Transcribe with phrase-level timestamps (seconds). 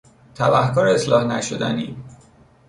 [0.35, 1.95] تبهکار اصلاح نشدنی